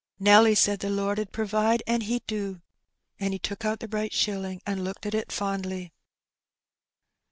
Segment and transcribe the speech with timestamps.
[0.17, 2.63] Nelly said the Lord 'ud provide, and He do.".
[3.19, 5.93] And he took out the bright shilling and looked at it fondly.